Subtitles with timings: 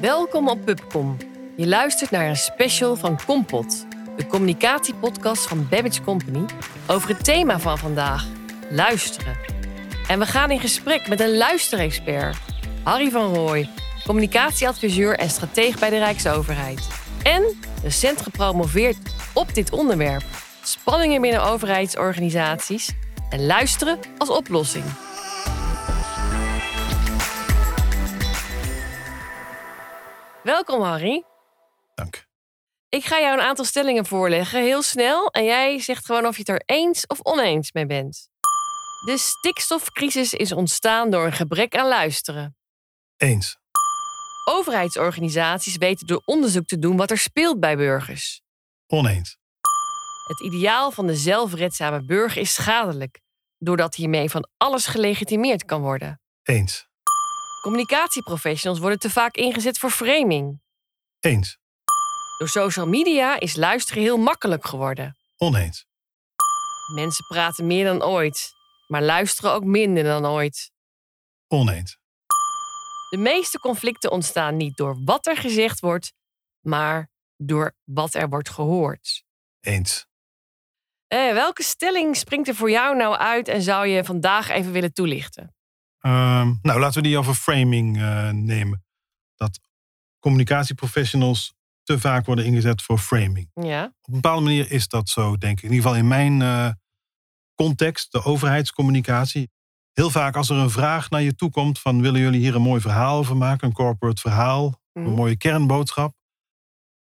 [0.00, 1.16] Welkom op Pubcom.
[1.56, 3.86] Je luistert naar een special van Kompot,
[4.16, 6.44] de communicatiepodcast van Babbage Company,
[6.86, 8.26] over het thema van vandaag:
[8.70, 9.36] luisteren.
[10.08, 12.36] En we gaan in gesprek met een luisterexpert,
[12.82, 13.68] Harry van Rooij,
[14.06, 16.88] communicatieadviseur en strateeg bij de Rijksoverheid.
[17.22, 18.96] En recent gepromoveerd
[19.32, 20.24] op dit onderwerp:
[20.62, 22.90] spanningen binnen overheidsorganisaties
[23.30, 24.84] en luisteren als oplossing.
[30.42, 31.24] Welkom Harry.
[31.94, 32.26] Dank.
[32.88, 35.30] Ik ga jou een aantal stellingen voorleggen, heel snel.
[35.30, 38.28] En jij zegt gewoon of je het er eens of oneens mee bent.
[39.04, 42.56] De stikstofcrisis is ontstaan door een gebrek aan luisteren.
[43.16, 43.58] Eens.
[44.44, 48.42] Overheidsorganisaties weten door onderzoek te doen wat er speelt bij burgers.
[48.86, 49.36] Oneens.
[50.26, 53.20] Het ideaal van de zelfredzame burger is schadelijk,
[53.58, 56.20] doordat hiermee van alles gelegitimeerd kan worden.
[56.42, 56.89] Eens.
[57.60, 60.60] Communicatieprofessionals worden te vaak ingezet voor framing.
[61.20, 61.58] Eens.
[62.38, 65.16] Door social media is luisteren heel makkelijk geworden.
[65.36, 65.86] Oneens.
[66.94, 68.52] Mensen praten meer dan ooit,
[68.86, 70.70] maar luisteren ook minder dan ooit.
[71.46, 71.98] Oneens.
[73.10, 76.12] De meeste conflicten ontstaan niet door wat er gezegd wordt,
[76.60, 79.24] maar door wat er wordt gehoord.
[79.60, 80.06] Eens.
[81.06, 84.92] Eh, welke stelling springt er voor jou nou uit en zou je vandaag even willen
[84.92, 85.54] toelichten?
[86.00, 88.84] Ehm, nou, laten we die over framing eh, nemen.
[89.34, 89.60] Dat
[90.18, 93.50] communicatieprofessionals te vaak worden ingezet voor framing.
[93.54, 95.62] Ja, Op een bepaalde manier is dat zo, denk ik.
[95.64, 96.70] In ieder geval in mijn eh,
[97.54, 99.50] context, de overheidscommunicatie.
[99.92, 102.62] Heel vaak als er een vraag naar je toe komt van willen jullie hier een
[102.62, 105.06] mooi verhaal over maken, een corporate verhaal, Mhm.
[105.06, 106.14] een mooie kernboodschap.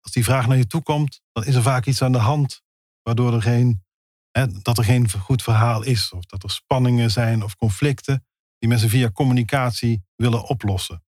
[0.00, 2.62] Als die vraag naar je toe komt, dan is er vaak iets aan de hand
[3.02, 3.84] waardoor er geen,
[4.30, 6.12] hè, dat er geen goed verhaal is.
[6.12, 8.26] Of dat er spanningen zijn of conflicten
[8.62, 11.04] die mensen via communicatie willen oplossen.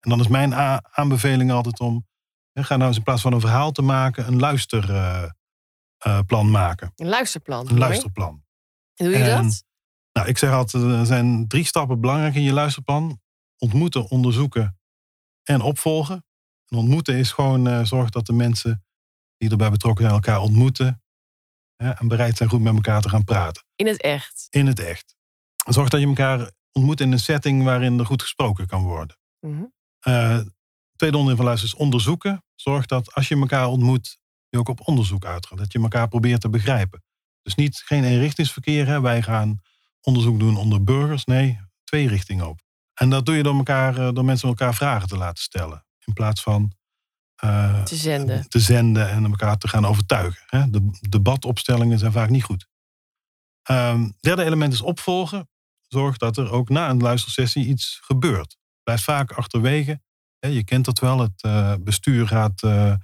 [0.00, 0.54] En dan is mijn
[0.94, 2.06] aanbeveling altijd om,
[2.52, 6.92] hè, ga nou eens in plaats van een verhaal te maken, een luisterplan maken.
[6.96, 7.68] een luisterplan.
[7.68, 8.44] Een luisterplan.
[8.94, 9.64] Hoe doe je En- dat?
[10.12, 13.20] Nou, ik zeg altijd, er zijn drie stappen belangrijk in je luisterplan.
[13.58, 14.78] Ontmoeten, onderzoeken
[15.42, 16.24] en opvolgen.
[16.66, 18.84] En ontmoeten is gewoon eh zorg dat de mensen
[19.36, 21.02] die erbij betrokken zijn elkaar ontmoeten.
[21.76, 23.64] Hè, en bereid zijn goed met elkaar te gaan praten.
[23.76, 24.46] In het echt.
[24.50, 25.16] In het echt.
[25.66, 29.16] Zorg dat je elkaar ontmoet in een setting waarin er goed gesproken kan worden.
[29.40, 29.62] Mhm.
[30.00, 30.40] Eh
[30.96, 32.44] tweede onderdeel van luisteren is onderzoeken.
[32.54, 34.18] Zorg dat als je elkaar ontmoet,
[34.48, 35.58] je ook op onderzoek uitgaat.
[35.58, 37.04] Dat je elkaar probeert te begrijpen.
[37.42, 38.86] Dus niet geen eenrichtingsverkeer.
[38.86, 39.00] Hè.
[39.00, 39.60] Wij gaan
[40.00, 41.24] onderzoek doen onder burgers.
[41.24, 42.60] Nee, twee richtingen op.
[42.94, 45.86] En dat doe je door, elkaar, eh, door mensen elkaar vragen te laten stellen.
[46.04, 46.72] In plaats van
[47.36, 48.48] eh, Te zenden.
[48.48, 50.42] te zenden en elkaar te gaan overtuigen.
[50.46, 50.70] Hè.
[50.70, 52.66] De debatopstellingen zijn vaak niet goed.
[53.62, 55.48] Ehm, derde element is opvolgen.
[55.92, 58.56] Zorg dat er ook na een luistersessie iets gebeurt.
[58.82, 60.00] Blijf vaak achterwege.
[60.38, 61.18] Je kent dat wel.
[61.18, 62.96] Het eh, bestuur gaat eh, eh,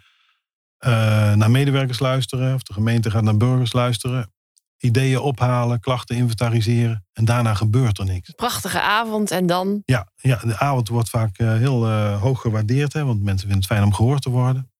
[1.34, 2.54] naar medewerkers luisteren.
[2.54, 4.32] Of de gemeente gaat naar burgers luisteren.
[4.78, 7.06] Ideeën ophalen, klachten inventariseren.
[7.12, 8.30] En daarna gebeurt er niks.
[8.30, 9.82] Prachtige avond en dan.
[9.84, 12.92] Ja, ja de avond wordt vaak heel hoog gewaardeerd.
[12.92, 14.70] Hè, want mensen vinden het fijn om gehoord te worden.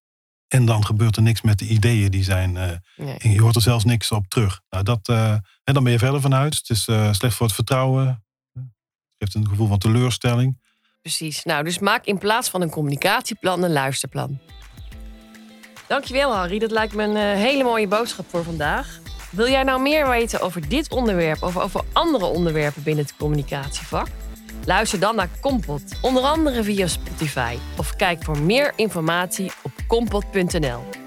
[0.49, 2.57] En dan gebeurt er niks met de ideeën die zijn.
[2.57, 3.17] eh, Nee.
[3.17, 4.61] en je hoort er zelfs niks op terug.
[4.69, 5.31] Nou, dat, eh,
[5.63, 6.57] en dan ben je verder van huis.
[6.57, 8.23] Het is eh, slecht voor het vertrouwen.
[8.53, 8.63] Het
[9.17, 10.59] geeft een gevoel van teleurstelling.
[11.01, 11.43] Precies.
[11.43, 14.39] Nou, dus maak in plaats van een communicatieplan een luisterplan.
[15.87, 16.59] Dankjewel, Harry.
[16.59, 18.99] Dat lijkt me een eh, hele mooie boodschap voor vandaag.
[19.31, 24.07] Wil jij nou meer weten over dit onderwerp of over andere onderwerpen binnen het communicatievak?
[24.65, 27.57] Luister dan naar Kompot, onder andere via Spotify.
[27.77, 30.98] Of kijk voor meer informatie op kompot.nl.